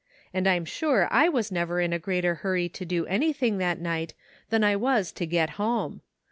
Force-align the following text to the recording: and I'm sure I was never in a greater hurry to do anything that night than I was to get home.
and 0.33 0.47
I'm 0.47 0.65
sure 0.65 1.07
I 1.11 1.29
was 1.29 1.51
never 1.51 1.79
in 1.79 1.93
a 1.93 1.99
greater 1.99 2.33
hurry 2.41 2.67
to 2.69 2.85
do 2.85 3.05
anything 3.05 3.59
that 3.59 3.79
night 3.79 4.15
than 4.49 4.63
I 4.63 4.75
was 4.75 5.11
to 5.11 5.27
get 5.27 5.51
home. 5.61 6.01